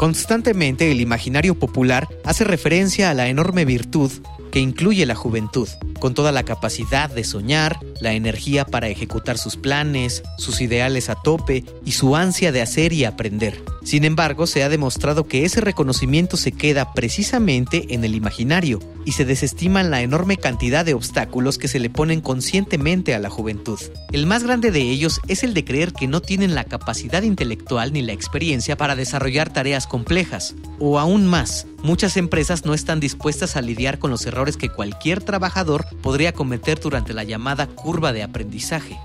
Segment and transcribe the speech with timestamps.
[0.00, 4.10] Constantemente el imaginario popular hace referencia a la enorme virtud
[4.50, 5.68] que incluye la juventud,
[5.98, 11.14] con toda la capacidad de soñar, la energía para ejecutar sus planes, sus ideales a
[11.14, 13.62] tope y su ansia de hacer y aprender.
[13.84, 19.12] Sin embargo, se ha demostrado que ese reconocimiento se queda precisamente en el imaginario y
[19.12, 23.78] se desestiman la enorme cantidad de obstáculos que se le ponen conscientemente a la juventud.
[24.12, 27.92] El más grande de ellos es el de creer que no tienen la capacidad intelectual
[27.92, 33.56] ni la experiencia para desarrollar tareas complejas, o aún más, muchas empresas no están dispuestas
[33.56, 37.68] a lidiar con los errores que cualquier trabajador podría cometer durante la llamada
[37.98, 38.96] de aprendizaje.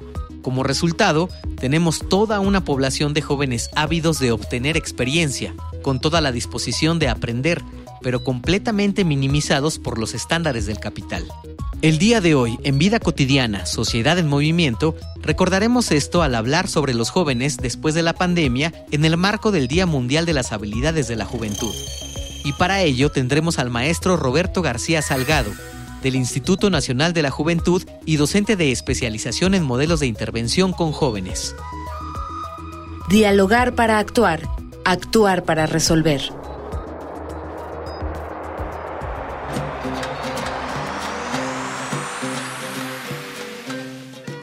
[0.41, 1.27] Como resultado,
[1.59, 7.09] tenemos toda una población de jóvenes ávidos de obtener experiencia, con toda la disposición de
[7.09, 7.63] aprender,
[8.03, 11.25] pero completamente minimizados por los estándares del capital.
[11.81, 16.93] El día de hoy, en Vida Cotidiana, Sociedad en Movimiento, recordaremos esto al hablar sobre
[16.93, 21.07] los jóvenes después de la pandemia en el marco del Día Mundial de las Habilidades
[21.07, 21.73] de la Juventud.
[22.43, 25.51] Y para ello tendremos al maestro Roberto García Salgado,
[26.05, 30.91] del Instituto Nacional de la Juventud y docente de especialización en modelos de intervención con
[30.91, 31.55] jóvenes.
[33.09, 34.47] Dialogar para actuar,
[34.85, 36.21] actuar para resolver.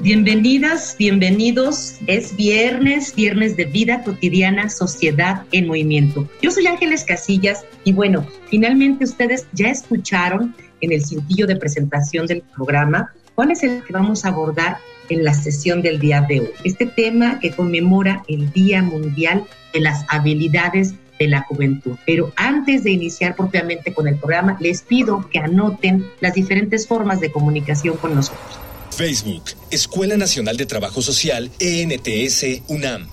[0.01, 1.95] Bienvenidas, bienvenidos.
[2.09, 6.29] Es viernes, viernes de vida cotidiana, sociedad en movimiento.
[6.43, 12.27] Yo soy Ángeles Casillas y bueno, finalmente ustedes ya escucharon en el cintillo de presentación
[12.27, 14.77] del programa, cuál es el que vamos a abordar
[15.09, 16.51] en la sesión del día de hoy.
[16.65, 21.97] Este tema que conmemora el Día Mundial de las Habilidades de la Juventud.
[22.05, 27.21] Pero antes de iniciar propiamente con el programa, les pido que anoten las diferentes formas
[27.21, 28.59] de comunicación con nosotros.
[28.91, 33.09] Facebook, Escuela Nacional de Trabajo Social, ENTS, UNAM.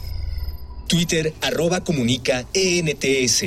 [0.88, 3.46] Twitter, arroba comunica, ENTS.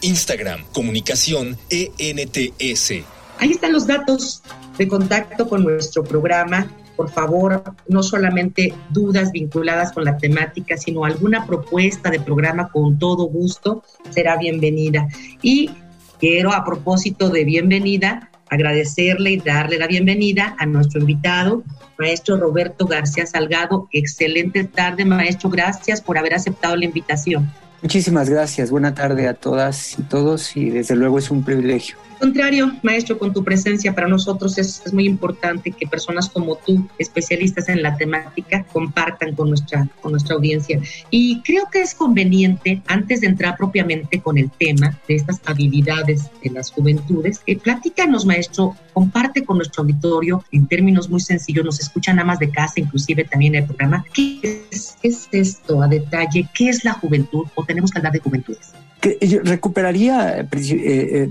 [0.00, 3.15] Instagram, comunicación, ENTS.
[3.38, 4.42] Ahí están los datos
[4.78, 6.66] de contacto con nuestro programa.
[6.96, 12.98] Por favor, no solamente dudas vinculadas con la temática, sino alguna propuesta de programa con
[12.98, 15.06] todo gusto será bienvenida.
[15.42, 15.70] Y
[16.18, 21.62] quiero, a propósito de bienvenida, agradecerle y darle la bienvenida a nuestro invitado,
[21.98, 23.88] maestro Roberto García Salgado.
[23.92, 25.50] Excelente tarde, maestro.
[25.50, 27.52] Gracias por haber aceptado la invitación.
[27.82, 28.70] Muchísimas gracias.
[28.70, 33.32] Buena tarde a todas y todos y desde luego es un privilegio contrario, maestro, con
[33.32, 38.64] tu presencia para nosotros es, muy importante que personas como tú, especialistas en la temática,
[38.72, 40.80] compartan con nuestra, con nuestra audiencia.
[41.10, 46.30] Y creo que es conveniente, antes de entrar propiamente con el tema de estas habilidades
[46.42, 51.80] de las juventudes, eh, platícanos, maestro, comparte con nuestro auditorio en términos muy sencillos, nos
[51.80, 56.48] escuchan amas de casa, inclusive también en el programa, ¿qué es, es esto a detalle?
[56.54, 58.72] ¿Qué es la juventud o tenemos que hablar de juventudes?
[59.20, 61.30] yo recuperaría eh, eh,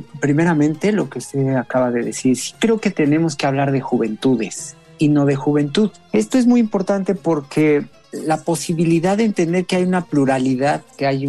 [0.75, 2.37] primeramente lo que usted acaba de decir.
[2.59, 5.91] Creo que tenemos que hablar de juventudes y no de juventud.
[6.13, 11.27] Esto es muy importante porque la posibilidad de entender que hay una pluralidad, que hay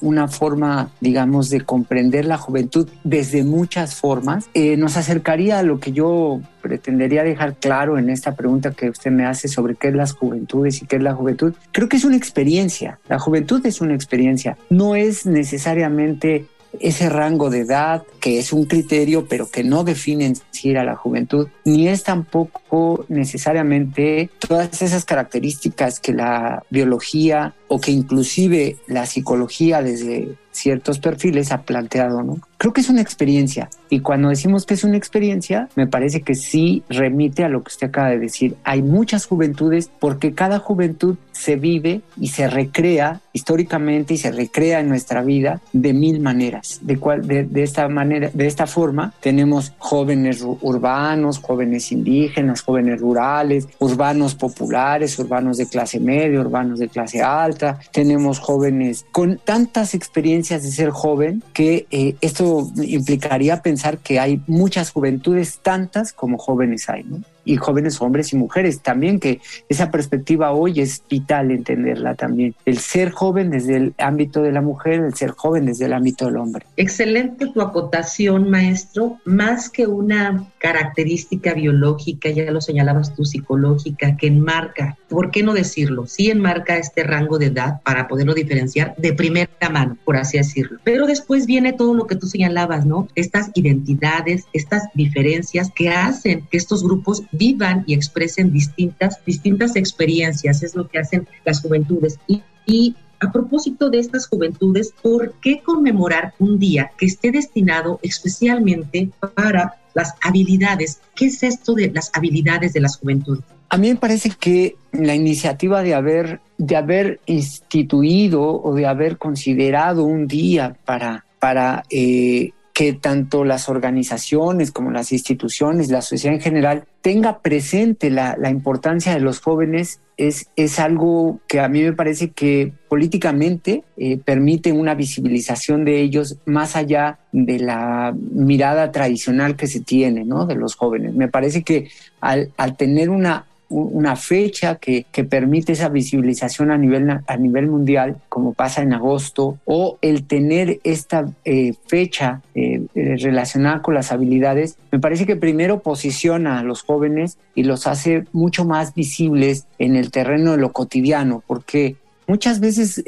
[0.00, 5.78] una forma, digamos, de comprender la juventud desde muchas formas, eh, nos acercaría a lo
[5.78, 9.94] que yo pretendería dejar claro en esta pregunta que usted me hace sobre qué es
[9.94, 11.52] las juventudes y qué es la juventud.
[11.70, 12.98] Creo que es una experiencia.
[13.10, 14.56] La juventud es una experiencia.
[14.70, 16.46] No es necesariamente
[16.80, 20.84] ese rango de edad que es un criterio pero que no define en sí a
[20.84, 28.76] la juventud, ni es tampoco necesariamente todas esas características que la biología o que inclusive
[28.88, 32.40] la psicología desde ciertos perfiles ha planteado, ¿no?
[32.58, 36.34] Creo que es una experiencia y cuando decimos que es una experiencia, me parece que
[36.34, 38.56] sí remite a lo que usted acaba de decir.
[38.64, 44.80] Hay muchas juventudes porque cada juventud se vive y se recrea históricamente y se recrea
[44.80, 46.80] en nuestra vida de mil maneras.
[46.82, 53.00] De, cual, de, de esta manera, de esta forma, tenemos jóvenes urbanos, jóvenes indígenas, jóvenes
[53.00, 57.78] rurales, urbanos populares, urbanos de clase media, urbanos de clase alta.
[57.92, 62.45] Tenemos jóvenes con tantas experiencias de ser joven que eh, esto
[62.76, 67.04] implicaría pensar que hay muchas juventudes, tantas como jóvenes hay.
[67.04, 67.20] ¿no?
[67.46, 72.54] Y jóvenes hombres y mujeres también, que esa perspectiva hoy es vital entenderla también.
[72.66, 76.26] El ser joven desde el ámbito de la mujer, el ser joven desde el ámbito
[76.26, 76.66] del hombre.
[76.76, 79.18] Excelente tu acotación, maestro.
[79.24, 85.54] Más que una característica biológica, ya lo señalabas tú, psicológica, que enmarca, ¿por qué no
[85.54, 86.06] decirlo?
[86.06, 90.80] Sí enmarca este rango de edad para poderlo diferenciar de primera mano, por así decirlo.
[90.82, 93.06] Pero después viene todo lo que tú señalabas, ¿no?
[93.14, 100.62] Estas identidades, estas diferencias que hacen que estos grupos vivan y expresen distintas, distintas experiencias,
[100.62, 102.18] es lo que hacen las juventudes.
[102.66, 109.08] Y, a propósito de estas juventudes, ¿por qué conmemorar un día que esté destinado especialmente
[109.34, 111.00] para las habilidades?
[111.14, 113.42] ¿Qué es esto de las habilidades de las juventudes?
[113.70, 119.16] A mí me parece que la iniciativa de haber, de haber instituido o de haber
[119.16, 126.34] considerado un día para, para eh, que tanto las organizaciones como las instituciones, la sociedad
[126.34, 131.80] en general, tenga presente la, importancia de los jóvenes es, es algo que a mí
[131.82, 138.92] me parece que políticamente eh, permite una visibilización de ellos más allá de la mirada
[138.92, 140.44] tradicional que se tiene ¿no?
[140.44, 141.14] de los jóvenes.
[141.14, 141.88] Me parece que
[142.20, 147.66] al, al tener una una fecha que, que, permite esa visibilización a nivel, a nivel
[147.66, 153.94] mundial, como pasa en agosto, o el tener esta eh, fecha eh, eh, relacionada con
[153.94, 158.94] las habilidades, me parece que primero posiciona a los jóvenes y los hace mucho más
[158.94, 161.96] visibles en el terreno de lo cotidiano, porque
[162.28, 163.02] muchas veces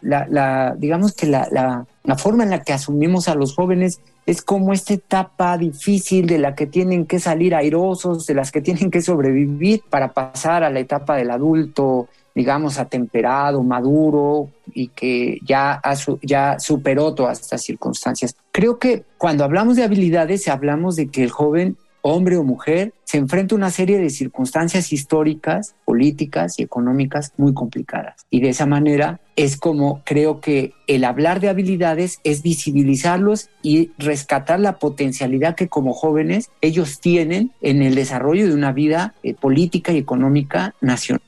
[0.00, 4.74] la, digamos que la, la forma en la que asumimos a los jóvenes es como
[4.74, 9.00] esta etapa difícil de la que tienen que salir airosos, de las que tienen que
[9.00, 15.80] sobrevivir para pasar a la etapa del adulto, digamos, atemperado, maduro y que ya,
[16.20, 18.36] ya superó todas estas circunstancias.
[18.52, 23.18] Creo que cuando hablamos de habilidades, hablamos de que el joven hombre o mujer, se
[23.18, 28.26] enfrenta a una serie de circunstancias históricas, políticas y económicas muy complicadas.
[28.30, 33.92] Y de esa manera es como creo que el hablar de habilidades es visibilizarlos y
[33.98, 39.34] rescatar la potencialidad que como jóvenes ellos tienen en el desarrollo de una vida eh,
[39.34, 41.22] política y económica nacional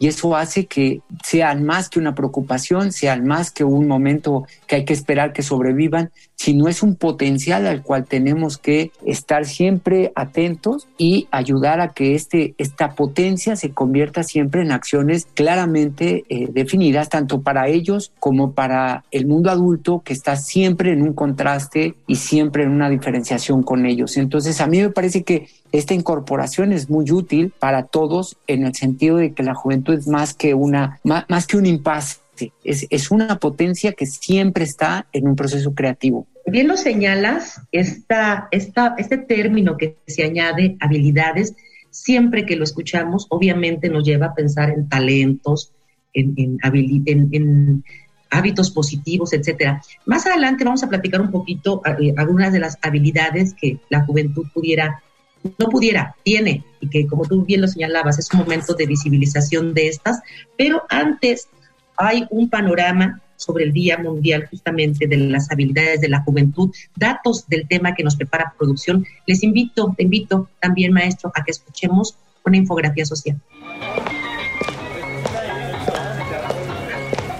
[0.00, 4.76] y eso hace que sean más que una preocupación, sean más que un momento que
[4.76, 10.10] hay que esperar que sobrevivan, sino es un potencial al cual tenemos que estar siempre
[10.14, 16.48] atentos y ayudar a que este, esta potencia se convierta siempre en acciones claramente eh,
[16.50, 21.94] definidas, tanto para ellos como para el mundo adulto que está siempre en un contraste
[22.06, 24.16] y siempre en una diferenciación con ellos.
[24.16, 28.74] Entonces a mí me parece que esta incorporación es muy útil para todos en el
[28.74, 32.18] sentido de que la juventud es más que, una, más, que un impasse,
[32.64, 36.26] es, es, una potencia que siempre está en un proceso creativo.
[36.46, 41.54] Bien lo señalas, esta, esta, este término que se añade habilidades,
[41.90, 45.72] siempre que lo escuchamos, obviamente nos lleva a pensar en talentos,
[46.12, 46.58] en, en,
[47.06, 47.84] en, en
[48.30, 49.82] hábitos positivos, etcétera.
[50.06, 54.46] Más adelante vamos a platicar un poquito eh, algunas de las habilidades que la juventud
[54.54, 55.02] pudiera
[55.42, 59.74] no pudiera, tiene, y que como tú bien lo señalabas, es un momento de visibilización
[59.74, 60.20] de estas,
[60.56, 61.48] pero antes
[61.96, 67.48] hay un panorama sobre el Día Mundial justamente de las habilidades de la juventud, datos
[67.48, 69.06] del tema que nos prepara producción.
[69.26, 73.40] Les invito, te invito también, maestro, a que escuchemos una infografía social.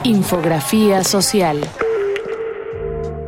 [0.05, 1.61] Infografía social.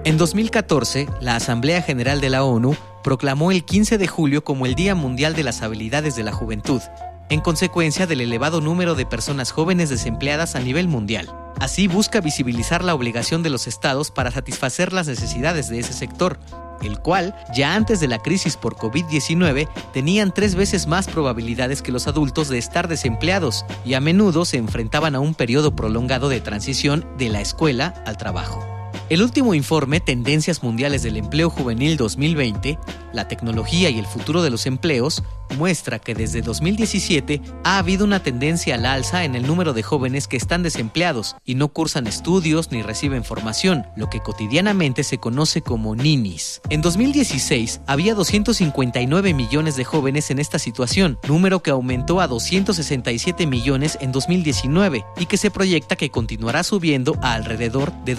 [0.05, 4.75] En 2014, la Asamblea General de la ONU proclamó el 15 de julio como el
[4.75, 6.80] Día Mundial de las Habilidades de la Juventud,
[7.28, 11.35] en consecuencia del elevado número de personas jóvenes desempleadas a nivel mundial.
[11.61, 16.38] Así busca visibilizar la obligación de los estados para satisfacer las necesidades de ese sector,
[16.82, 21.92] el cual, ya antes de la crisis por COVID-19, tenían tres veces más probabilidades que
[21.92, 26.40] los adultos de estar desempleados y a menudo se enfrentaban a un periodo prolongado de
[26.40, 28.82] transición de la escuela al trabajo.
[29.09, 32.79] El último informe Tendencias Mundiales del Empleo Juvenil 2020
[33.13, 35.23] la tecnología y el futuro de los empleos,
[35.57, 40.27] muestra que desde 2017 ha habido una tendencia al alza en el número de jóvenes
[40.27, 45.61] que están desempleados y no cursan estudios ni reciben formación, lo que cotidianamente se conoce
[45.61, 46.63] como ninis.
[46.71, 53.47] En 2016 había 259 millones de jóvenes en esta situación, número que aumentó a 267
[53.47, 58.15] millones en 2019 y que se proyecta que continuará subiendo a alrededor de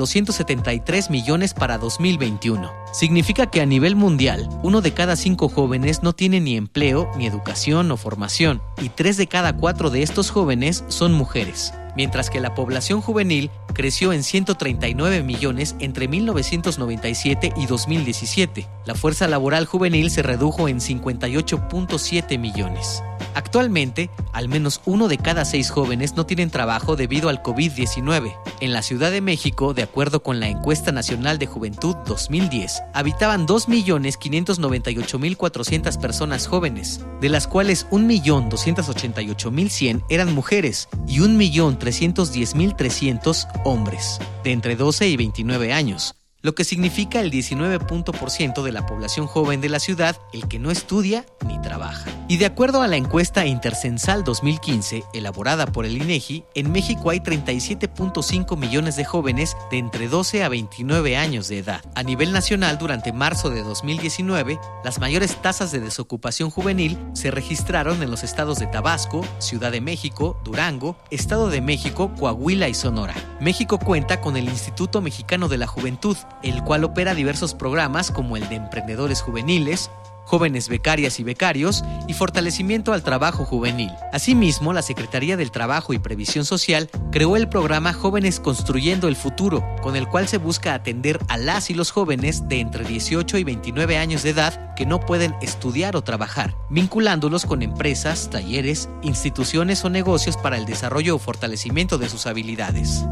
[0.64, 2.72] 273 millones para 2021.
[2.92, 7.28] Significa que a nivel mundial, uno de cada cinco jóvenes no tiene ni empleo, ni
[7.28, 12.40] educación o formación, y tres de cada cuatro de estos jóvenes son mujeres mientras que
[12.40, 18.68] la población juvenil creció en 139 millones entre 1997 y 2017.
[18.86, 23.04] La fuerza laboral juvenil se redujo en 58.7 millones.
[23.36, 28.36] Actualmente, al menos uno de cada seis jóvenes no tienen trabajo debido al COVID-19.
[28.60, 33.48] En la Ciudad de México, de acuerdo con la Encuesta Nacional de Juventud 2010, habitaban
[33.48, 45.08] 2.598.400 personas jóvenes, de las cuales 1.288.100 eran mujeres y 1.310.300 hombres, de entre 12
[45.08, 50.18] y 29 años lo que significa el 19% de la población joven de la ciudad
[50.34, 52.12] el que no estudia ni trabaja.
[52.28, 57.20] Y de acuerdo a la encuesta Intercensal 2015, elaborada por el INEGI, en México hay
[57.20, 61.82] 37.5 millones de jóvenes de entre 12 a 29 años de edad.
[61.96, 68.04] A nivel nacional, durante marzo de 2019, las mayores tasas de desocupación juvenil se registraron
[68.04, 73.16] en los estados de Tabasco, Ciudad de México, Durango, Estado de México, Coahuila y Sonora.
[73.40, 78.38] México cuenta con el Instituto Mexicano de la Juventud, el cual opera diversos programas como
[78.38, 79.90] el de emprendedores juveniles,
[80.26, 83.92] jóvenes becarias y becarios y fortalecimiento al trabajo juvenil.
[84.12, 89.64] Asimismo, la Secretaría del Trabajo y Previsión Social creó el programa Jóvenes Construyendo el Futuro,
[89.82, 93.44] con el cual se busca atender a las y los jóvenes de entre 18 y
[93.44, 99.84] 29 años de edad que no pueden estudiar o trabajar, vinculándolos con empresas, talleres, instituciones
[99.86, 103.06] o negocios para el desarrollo o fortalecimiento de sus habilidades.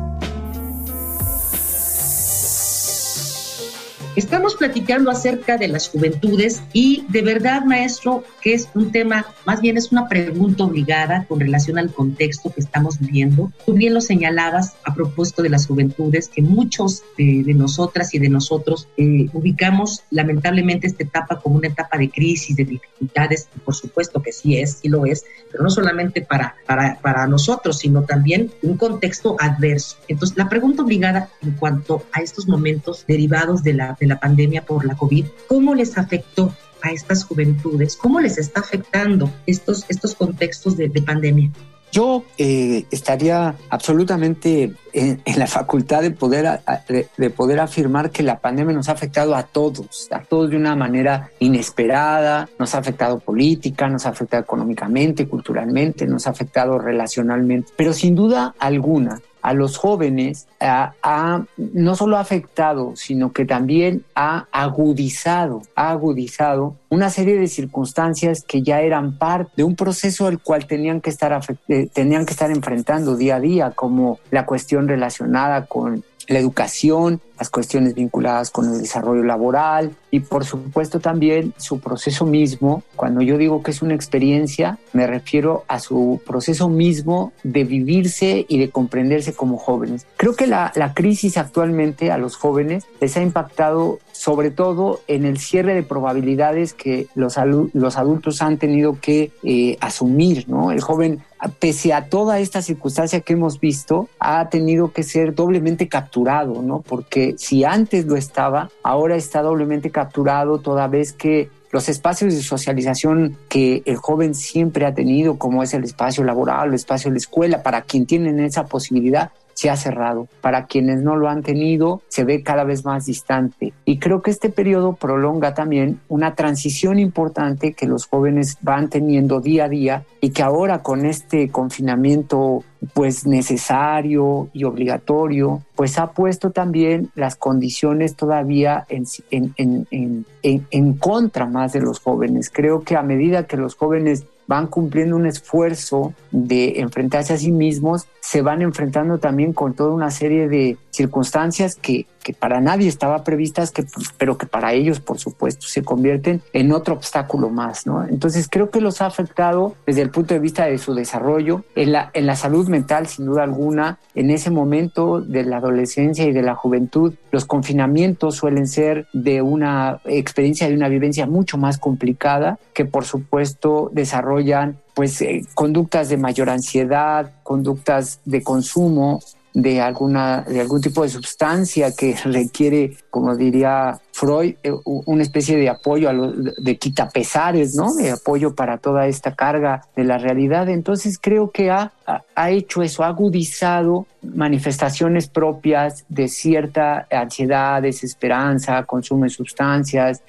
[4.18, 9.62] Estamos platicando acerca de las juventudes y de verdad, maestro, que es un tema, más
[9.62, 13.54] bien es una pregunta obligada con relación al contexto que estamos viviendo.
[13.66, 18.28] Tú bien lo señalabas a propósito de las juventudes, que muchos de, nosotras y de
[18.28, 23.76] nosotros eh, ubicamos lamentablemente esta etapa como una etapa de crisis, de dificultades, y por
[23.76, 28.04] supuesto que sí es, sí lo es, pero no solamente para, para, para nosotros, sino
[28.04, 29.96] también un contexto adverso.
[30.10, 34.66] Entonces, la pregunta obligada en cuanto a estos momentos derivados de la de la pandemia
[34.66, 37.96] por la COVID, ¿cómo les afectó a estas juventudes?
[37.96, 41.52] ¿Cómo les está afectando estos, estos contextos de, pandemia?
[41.92, 48.74] Yo eh, estaría absolutamente en, la facultad de poder, de, poder afirmar que la pandemia
[48.74, 53.88] nos ha afectado a todos, a todos de una manera inesperada, nos ha afectado política,
[53.88, 59.78] nos ha afectado económicamente, culturalmente, nos ha afectado relacionalmente, pero sin duda alguna a los
[59.78, 67.38] jóvenes ha, no solo ha afectado, sino que también ha agudizado, ha agudizado una serie
[67.38, 71.90] de circunstancias que ya eran parte de un proceso al cual tenían que estar, eh,
[71.94, 77.50] tenían que estar enfrentando día a día, como la cuestión relacionada con la educación, las
[77.50, 82.84] cuestiones vinculadas con el desarrollo laboral y por supuesto también su proceso mismo.
[82.96, 88.46] Cuando yo digo que es una experiencia, me refiero a su proceso mismo de vivirse
[88.48, 90.06] y de comprenderse como jóvenes.
[90.18, 95.26] Creo que la, la crisis actualmente a los jóvenes les ha impactado sobre todo en
[95.26, 97.38] el cierre de probabilidades que los,
[97.74, 100.72] los adultos han tenido que eh, asumir, ¿no?
[100.72, 101.24] El joven,
[101.60, 106.82] pese a toda esta circunstancia que hemos visto, ha tenido que ser doblemente capturado, ¿no?
[106.82, 112.42] Porque si antes lo estaba, ahora está doblemente capturado toda vez que los espacios de
[112.42, 117.16] socialización que el joven siempre ha tenido, como es el espacio laboral, el espacio de
[117.16, 120.28] la escuela, para quien tienen esa posibilidad, se ha cerrado.
[120.42, 123.74] Para quienes no lo han tenido, se ve cada vez más distante.
[123.86, 129.40] Y creo que este periodo prolonga también una transición importante que los jóvenes van teniendo
[129.40, 136.12] día a día y que ahora con este confinamiento pues necesario y obligatorio, pues ha
[136.12, 142.50] puesto también las condiciones todavía en, en, en, en, contra más de los jóvenes.
[142.50, 147.52] Creo que a medida que los jóvenes van cumpliendo un esfuerzo de enfrentarse a sí
[147.52, 152.88] mismos, se van enfrentando también con toda una serie de circunstancias que que para nadie
[152.88, 153.86] estaba previstas, que,
[154.18, 158.08] pero que para ellos, por supuesto, se convierten en otro obstáculo más, ¿no?
[158.08, 161.92] Entonces creo que los ha afectado desde el punto de vista de su desarrollo, en
[161.92, 166.32] la, en la salud mental, sin duda alguna, en ese momento de la adolescencia y
[166.32, 171.78] de la juventud, los confinamientos suelen ser de una experiencia, de una vivencia mucho más
[171.78, 179.22] complicada, que por supuesto desarrollan pues eh, conductas de mayor ansiedad, conductas de consumo
[179.54, 185.58] de alguna de algún tipo de sustancia que requiere, como diría Freud, eh, una especie
[185.58, 187.94] de apoyo a lo, de quitapesares, ¿no?
[187.94, 190.70] De apoyo para toda esta carga de la realidad.
[190.70, 191.92] Entonces creo que ha,
[192.36, 200.22] ha hecho eso, ha agudizado manifestaciones propias de cierta ansiedad, desesperanza, consumo de sustancias,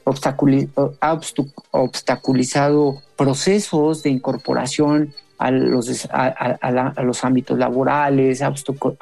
[1.00, 1.12] ha
[1.73, 8.52] obstaculizado procesos de incorporación a los, a, los ámbitos laborales, ha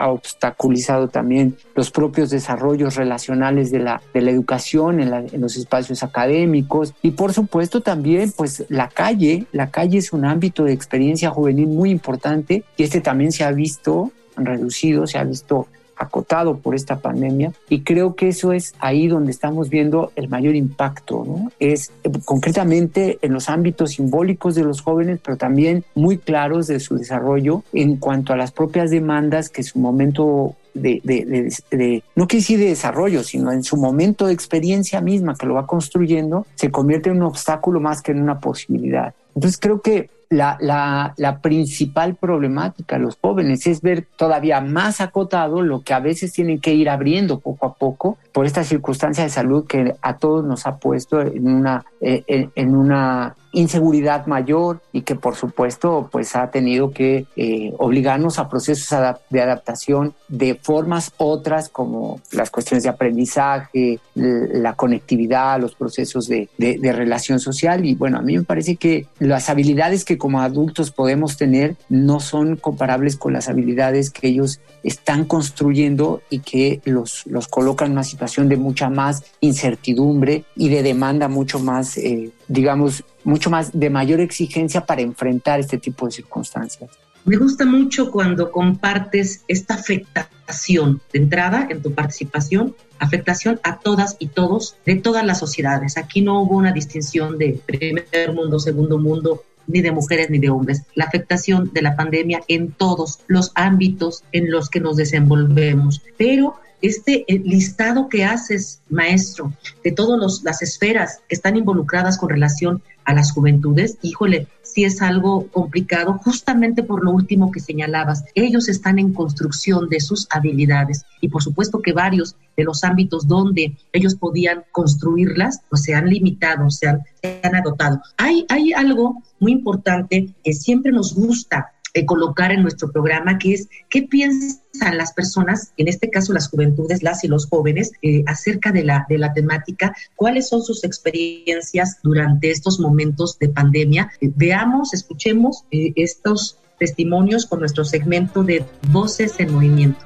[0.09, 6.03] obstaculizado también los propios desarrollos relacionales de la, de la educación en, en, los espacios
[6.03, 6.95] académicos.
[7.03, 11.67] Y por supuesto también pues la calle, la calle es un ámbito de experiencia juvenil
[11.67, 15.67] muy importante y este también se ha visto reducido, se ha visto
[16.01, 20.57] acotado por esta pandemia y creo que eso es ahí donde estamos viendo el mayor
[20.57, 21.53] impacto, ¿no?
[21.61, 26.81] Es eh, concretamente en los ámbitos simbólicos de los jóvenes, pero también muy claros de
[26.81, 32.41] su desarrollo en cuanto a las propias demandas que su momento de, de, no quiere
[32.41, 36.71] decir de desarrollo, sino en su momento de experiencia misma que lo va construyendo, se
[36.71, 39.13] convierte en un obstáculo más que en una posibilidad.
[39.35, 45.61] Entonces creo que la, la, la, principal problemática los jóvenes es ver todavía más acotado
[45.61, 49.31] lo que a veces tienen que ir abriendo poco a poco por esta circunstancia de
[49.31, 55.03] salud que a todos nos ha puesto en una, eh, en, una inseguridad mayor y
[55.03, 58.97] que por supuesto pues ha tenido que eh, obligarnos a procesos
[59.31, 66.49] de adaptación de formas otras como las cuestiones de aprendizaje, la conectividad, los procesos de,
[66.59, 67.85] de, de relación social.
[67.85, 72.21] Y bueno, a mí me parece que las habilidades que como adultos podemos tener no
[72.21, 77.93] son comparables con las habilidades que ellos están construyendo y que los, los colocan en
[77.95, 83.73] una situación de mucha más incertidumbre y de demanda mucho más, eh, digamos, mucho más
[83.73, 86.91] de mayor exigencia para enfrentar este tipo de circunstancias.
[87.25, 94.17] Me gusta mucho cuando compartes esta afectación de entrada en tu participación, afectación a todas
[94.19, 95.99] y todos de todas las sociedades.
[95.99, 100.51] Aquí no hubo una distinción de primer mundo, segundo mundo, ni de mujeres ni de
[100.51, 100.83] hombres.
[100.95, 106.03] La afectación de la pandemia en todos los ámbitos en los que nos desenvolvemos.
[106.17, 109.53] Pero este eh, listado que haces, maestro,
[109.85, 115.03] de todas las esferas que están involucradas con relación a las juventudes, híjole, sí es
[115.03, 118.25] algo complicado, justamente por lo último que señalabas.
[118.35, 123.27] Ellos están en construcción de sus habilidades y por supuesto que varios de los ámbitos
[123.27, 128.01] donde ellos podían construirlas, pues se han limitado, se han, se han adoptado.
[128.17, 133.55] Hay, hay algo muy importante que siempre nos gusta eh, colocar en nuestro programa, que
[133.55, 138.23] es qué piensan las personas, en este caso las juventudes, las y los jóvenes, eh,
[138.27, 144.13] acerca de la, de la temática, cuáles son sus experiencias durante estos momentos de pandemia.
[144.21, 150.05] Eh, veamos, escuchemos estos testimonios con nuestro segmento de Voces en Movimiento.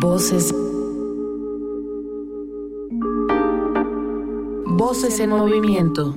[0.00, 0.54] Voces.
[4.66, 6.14] Voces en movimiento.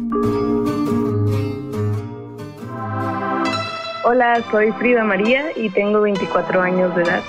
[4.14, 7.24] Hola, soy Frida María y tengo 24 años de edad.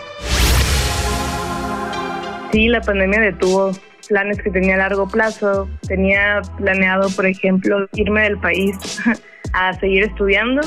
[2.51, 3.71] Sí, la pandemia detuvo
[4.09, 5.69] planes que tenía a largo plazo.
[5.87, 8.77] Tenía planeado, por ejemplo, irme del país
[9.53, 10.63] a seguir estudiando.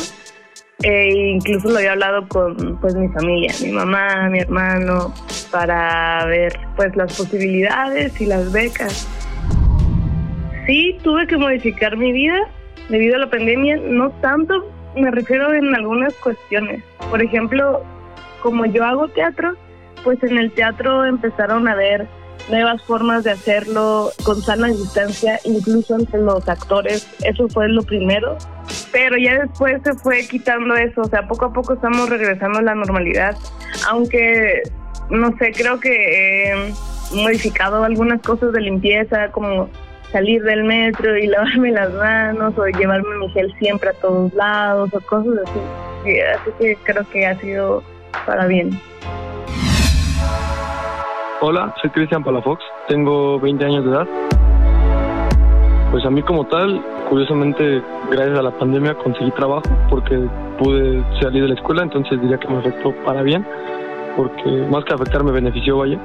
[0.84, 5.13] E incluso lo había hablado con pues mi familia, mi mamá, mi hermano,
[5.51, 9.06] para ver pues las posibilidades y las becas.
[10.65, 12.39] Sí, tuve que modificar mi vida
[12.88, 16.84] debido a la pandemia, no tanto me refiero en algunas cuestiones.
[17.10, 17.84] Por ejemplo,
[18.41, 19.55] como yo hago teatro,
[20.03, 22.08] pues en el teatro empezaron a ver
[22.49, 27.08] nuevas formas de hacerlo con sana distancia, incluso entre los actores.
[27.23, 28.38] Eso fue lo primero.
[28.91, 32.62] Pero ya después se fue quitando eso, o sea, poco a poco estamos regresando a
[32.62, 33.36] la normalidad,
[33.89, 34.63] aunque,
[35.10, 36.73] no sé, creo que he
[37.13, 39.69] modificado algunas cosas de limpieza, como
[40.15, 44.89] salir del metro y lavarme las manos o llevarme mi gel siempre a todos lados
[44.93, 45.60] o cosas así.
[46.36, 47.84] Así que creo que ha sido
[48.25, 48.69] para bien.
[51.41, 54.08] Hola, soy Cristian Palafox, tengo 20 años de edad.
[55.91, 60.17] Pues a mí como tal, curiosamente, gracias a la pandemia conseguí trabajo porque
[60.58, 63.45] pude salir de la escuela, entonces diría que me afectó para bien.
[64.15, 65.99] Porque más que afectar me benefició, vaya.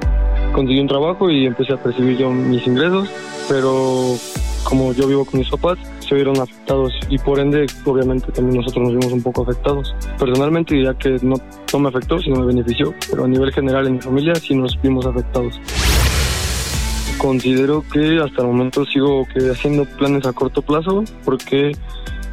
[0.53, 3.09] Conseguí un trabajo y empecé a percibir yo mis ingresos,
[3.47, 4.15] pero
[4.63, 8.83] como yo vivo con mis papás, se vieron afectados y por ende, obviamente, también nosotros
[8.83, 9.95] nos vimos un poco afectados.
[10.19, 11.35] Personalmente diría que no,
[11.71, 14.79] no me afectó, sino me benefició, pero a nivel general en mi familia sí nos
[14.81, 15.59] vimos afectados.
[17.17, 21.71] Considero que hasta el momento sigo que haciendo planes a corto plazo porque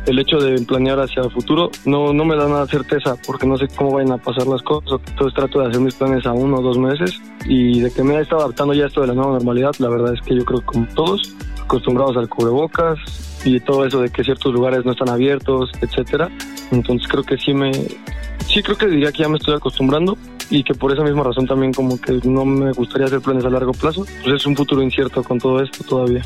[0.09, 3.59] el hecho de planear hacia el futuro no, no me da nada certeza porque no
[3.59, 5.01] sé cómo vayan a pasar las cosas.
[5.07, 8.17] Entonces trato de hacer mis planes a uno o dos meses y de que me
[8.17, 10.45] he estado adaptando ya a esto de la nueva normalidad, la verdad es que yo
[10.45, 12.99] creo que como todos, acostumbrados al cubrebocas
[13.45, 16.31] y todo eso de que ciertos lugares no están abiertos, etcétera.
[16.73, 20.17] Entonces creo que sí me, sí creo que diría que ya me estoy acostumbrando
[20.49, 23.51] y que por esa misma razón también como que no me gustaría hacer planes a
[23.51, 24.07] largo plazo.
[24.23, 26.23] Pues es un futuro incierto con todo esto todavía.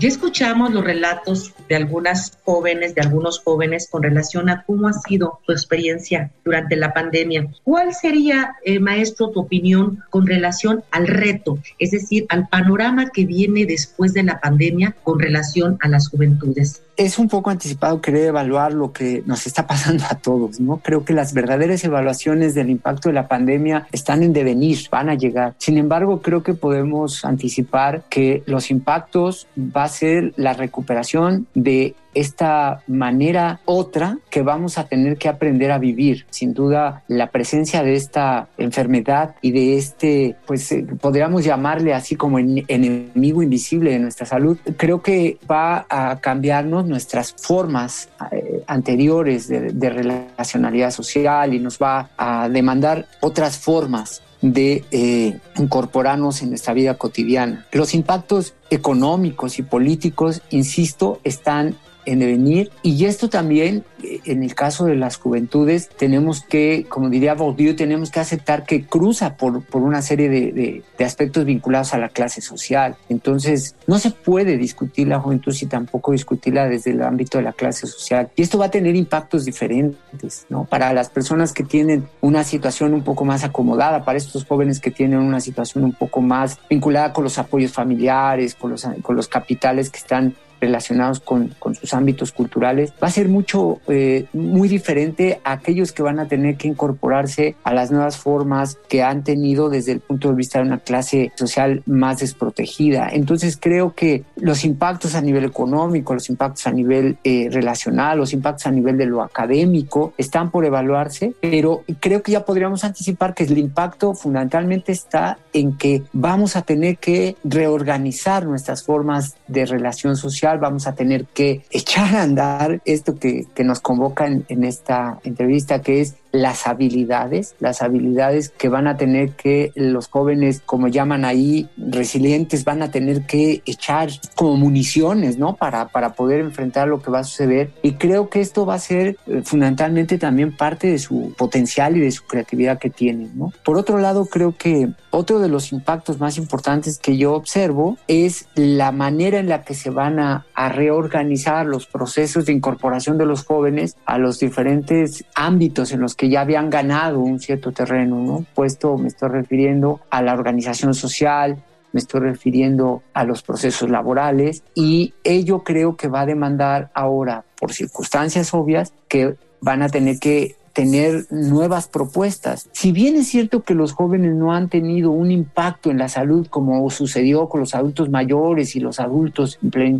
[0.00, 4.94] Ya escuchamos los relatos de algunas jóvenes, de algunos jóvenes con relación a cómo ha
[4.94, 7.48] sido su experiencia durante la pandemia.
[7.64, 13.26] ¿Cuál sería, eh, maestro, tu opinión con relación al reto, es decir, al panorama que
[13.26, 16.80] viene después de la pandemia con relación a las juventudes?
[17.00, 20.80] Es un poco anticipado querer evaluar lo que nos está pasando a todos, ¿no?
[20.84, 25.14] Creo que las verdaderas evaluaciones del impacto de la pandemia están en devenir, van a
[25.14, 25.54] llegar.
[25.56, 31.94] Sin embargo, creo que podemos anticipar que los impactos va a ser la recuperación de
[32.14, 36.26] esta manera otra que vamos a tener que aprender a vivir.
[36.30, 42.16] Sin duda, la presencia de esta enfermedad y de este, pues eh, podríamos llamarle así
[42.16, 49.48] como enemigo invisible de nuestra salud, creo que va a cambiarnos nuestras formas eh, anteriores
[49.48, 56.72] de, relacionalidad social y nos va a demandar otras formas de eh, incorporarnos en nuestra
[56.72, 57.66] vida cotidiana.
[57.72, 62.70] Los impactos económicos y políticos, insisto, están en devenir.
[62.82, 67.76] Y esto también, eh, en el caso de las juventudes, tenemos que, como diría Bourdieu,
[67.76, 72.08] tenemos que aceptar que cruza por, por una serie de, de, aspectos vinculados a la
[72.08, 72.96] clase social.
[73.08, 77.52] Entonces, no se puede discutir la juventud si tampoco discutirla desde el ámbito de la
[77.52, 78.30] clase social.
[78.36, 80.64] Y esto va a tener impactos diferentes, ¿no?
[80.64, 84.90] Para las personas que tienen una situación un poco más acomodada, para estos jóvenes que
[84.90, 89.26] tienen una situación un poco más vinculada con los apoyos familiares, con los, con los
[89.26, 94.68] capitales que están relacionados con, con, sus ámbitos culturales, va a ser mucho, eh, muy
[94.68, 99.24] diferente a aquellos que van a tener que incorporarse a las nuevas formas que han
[99.24, 103.08] tenido desde el punto de vista de una clase social más desprotegida.
[103.12, 108.32] Entonces creo que los impactos a nivel económico, los impactos a nivel eh, relacional, los
[108.32, 113.34] impactos a nivel de lo académico están por evaluarse, pero creo que ya podríamos anticipar
[113.34, 119.66] que el impacto fundamentalmente está en que vamos a tener que reorganizar nuestras formas de
[119.66, 125.20] relación social vamos a tener que echar a andar esto que, nos convoca en esta
[125.22, 130.88] entrevista, que es las habilidades, las habilidades que van a tener que los jóvenes, como
[130.88, 135.56] llaman ahí, resilientes, van a tener que echar como municiones, ¿no?
[135.56, 137.70] Para, para poder enfrentar lo que va a suceder.
[137.82, 142.00] Y creo que esto va a ser eh, fundamentalmente también parte de su potencial y
[142.00, 143.52] de su creatividad que tienen, ¿no?
[143.64, 148.46] Por otro lado, creo que otro de los impactos más importantes que yo observo es
[148.54, 153.24] la manera en la que se van a, a reorganizar los procesos de incorporación de
[153.24, 158.16] los jóvenes a los diferentes ámbitos en los que ya habían ganado un cierto terreno,
[158.16, 158.44] ¿no?
[158.54, 164.62] Puesto me estoy refiriendo a la organización social, me estoy refiriendo a los procesos laborales
[164.74, 170.18] y ello creo que va a demandar ahora, por circunstancias obvias, que van a tener
[170.18, 172.68] que tener nuevas propuestas.
[172.72, 176.46] Si bien es cierto que los jóvenes no han tenido un impacto en la salud
[176.48, 179.58] como sucedió con los adultos mayores y los adultos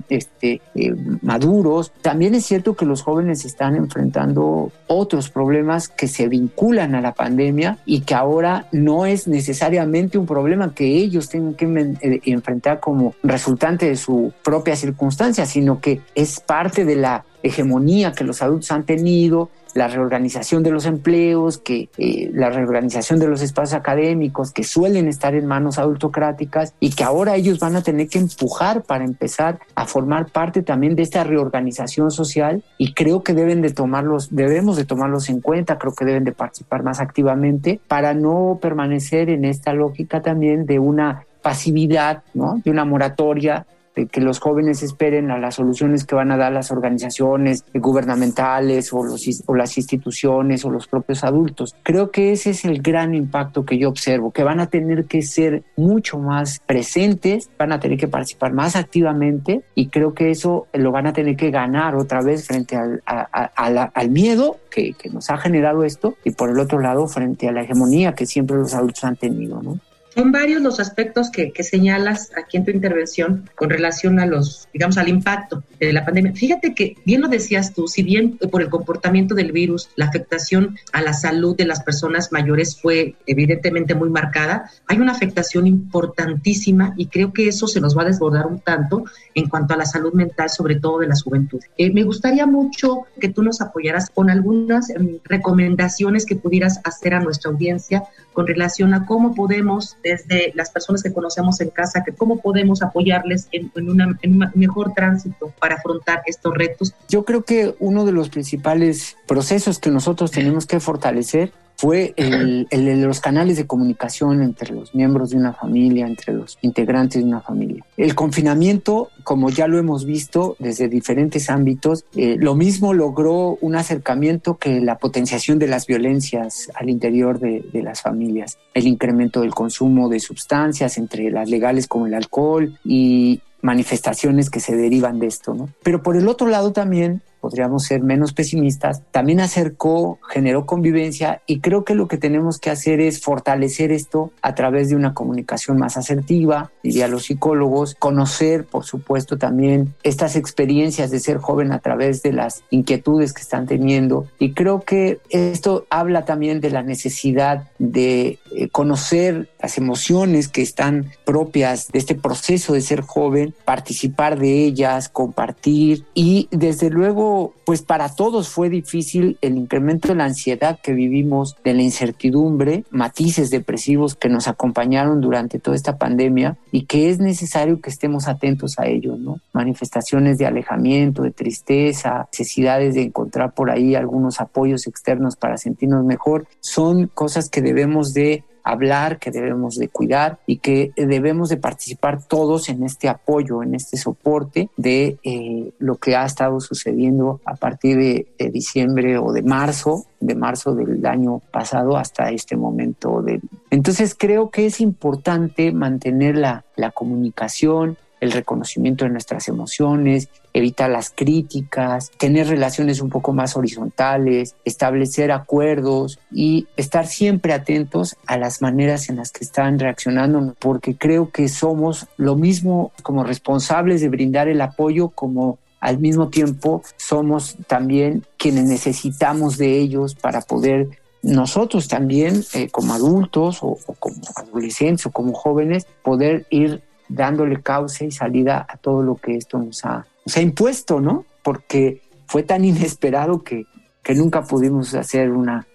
[0.08, 6.28] este, eh, maduros, también es cierto que los jóvenes están enfrentando otros problemas que se
[6.28, 11.54] vinculan a la pandemia y que ahora no es necesariamente un problema que ellos tengan
[11.54, 11.66] que
[12.02, 18.12] eh, enfrentar como resultante de su propia circunstancia, sino que es parte de la hegemonía
[18.12, 23.28] que los adultos han tenido la reorganización de los empleos, que eh, la reorganización de
[23.28, 27.82] los espacios académicos que suelen estar en manos adultocráticas y que ahora ellos van a
[27.82, 33.22] tener que empujar para empezar a formar parte también de esta reorganización social y creo
[33.22, 37.00] que deben de tomarlos, debemos de tomarlos en cuenta, creo que deben de participar más
[37.00, 42.60] activamente para no permanecer en esta lógica también de una pasividad, ¿no?
[42.64, 46.52] de una moratoria de que los jóvenes esperen a las soluciones que van a dar
[46.52, 51.74] las organizaciones gubernamentales o, los, o las instituciones o los propios adultos.
[51.82, 55.22] Creo que ese es el gran impacto que yo observo, que van a tener que
[55.22, 60.66] ser mucho más presentes, van a tener que participar más activamente y creo que eso
[60.72, 65.30] lo van a tener que ganar otra vez frente al, al miedo que, que nos
[65.30, 68.74] ha generado esto y por el otro lado frente a la hegemonía que siempre los
[68.74, 69.78] adultos han tenido, ¿no?
[70.14, 74.98] Son varios los aspectos que, señalas aquí en tu intervención con relación a los, digamos,
[74.98, 76.32] al impacto de la pandemia.
[76.32, 80.76] Fíjate que bien lo decías tú, si bien por el comportamiento del virus, la afectación
[80.92, 86.94] a la salud de las personas mayores fue evidentemente muy marcada, hay una afectación importantísima
[86.96, 89.86] y creo que eso se nos va a desbordar un tanto en cuanto a la
[89.86, 91.60] salud mental, sobre todo de la juventud.
[91.76, 97.14] Eh, me gustaría mucho que tú nos apoyaras con algunas em, recomendaciones que pudieras hacer
[97.14, 102.02] a nuestra audiencia con relación a cómo podemos desde las personas que conocemos en casa,
[102.04, 106.94] que cómo podemos apoyarles en, un mejor tránsito para afrontar estos retos.
[107.08, 112.66] Yo creo que uno de los principales procesos que nosotros tenemos que fortalecer fue el,
[112.70, 117.26] de los canales de comunicación entre los miembros de una familia, entre los integrantes de
[117.26, 117.82] una familia.
[117.96, 123.76] El confinamiento, como ya lo hemos visto desde diferentes ámbitos, eh, lo mismo logró un
[123.76, 129.54] acercamiento que la potenciación de las violencias al interior de, las familias, el incremento del
[129.54, 135.28] consumo de sustancias, entre las legales como el alcohol y manifestaciones que se derivan de
[135.28, 135.70] esto.
[135.82, 141.60] Pero por el otro lado también podríamos ser menos pesimistas, también acercó, generó convivencia y
[141.60, 145.78] creo que lo que tenemos que hacer es fortalecer esto a través de una comunicación
[145.78, 151.78] más asertiva, diría los psicólogos, conocer, por supuesto, también estas experiencias de ser joven a
[151.78, 156.82] través de las inquietudes que están teniendo y creo que esto habla también de la
[156.82, 163.54] necesidad de eh, conocer las emociones que están propias de este proceso de ser joven,
[163.64, 167.29] participar de ellas, compartir y desde luego
[167.64, 172.84] pues para todos fue difícil el incremento de la ansiedad que vivimos, de la incertidumbre,
[172.90, 178.28] matices depresivos que nos acompañaron durante toda esta pandemia y que es necesario que estemos
[178.28, 179.40] atentos a ellos, ¿no?
[179.52, 186.04] Manifestaciones de alejamiento, de tristeza, necesidades de encontrar por ahí algunos apoyos externos para sentirnos
[186.04, 191.56] mejor, son cosas que debemos de hablar, que debemos de cuidar y que debemos de
[191.56, 197.40] participar todos en este apoyo, en este soporte de eh, lo que ha estado sucediendo
[197.44, 203.22] a partir de, diciembre o de marzo, de marzo del año pasado hasta este momento.
[203.22, 203.40] De...
[203.70, 210.90] Entonces creo que es importante mantener la, la comunicación, el reconocimiento de nuestras emociones, evitar
[210.90, 218.36] las críticas, tener relaciones un poco más horizontales, establecer acuerdos y estar siempre atentos a
[218.36, 224.00] las maneras en las que están reaccionando, porque creo que somos lo mismo como responsables
[224.00, 230.42] de brindar el apoyo como al mismo tiempo somos también quienes necesitamos de ellos para
[230.42, 230.90] poder
[231.22, 238.06] nosotros también eh, como adultos o, como adolescentes o como jóvenes poder ir dándole cauce
[238.06, 241.24] y salida a todo lo que esto nos ha, ha impuesto, ¿no?
[241.42, 243.66] Porque fue tan inesperado que,
[244.02, 245.66] que nunca pudimos hacer una,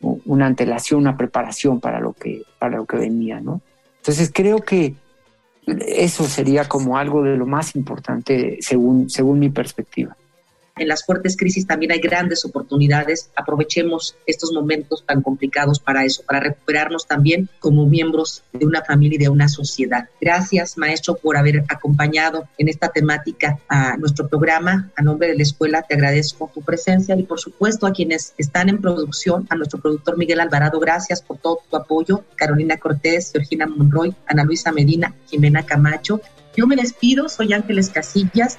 [0.00, 3.60] una antelación, una preparación para lo que, para lo que venía, ¿no?
[3.98, 4.94] Entonces creo que
[5.66, 10.16] eso sería como algo de lo más importante según, según mi perspectiva
[10.78, 13.30] en las fuertes crisis también hay grandes oportunidades.
[13.34, 19.16] Aprovechemos estos momentos tan complicados para eso, para recuperarnos también como miembros de una familia
[19.16, 20.08] y de una sociedad.
[20.20, 24.90] Gracias, maestro, por haber acompañado en esta temática a nuestro programa.
[24.96, 28.68] A nombre de la escuela te agradezco tu presencia y, por supuesto, a quienes están
[28.68, 32.24] en producción, a nuestro productor Miguel Alvarado, gracias por todo tu apoyo.
[32.36, 36.20] Carolina Cortés, Georgina Monroy, Ana Luisa Medina, Jimena Camacho.
[36.54, 38.58] Yo me despido, soy Ángeles Casillas.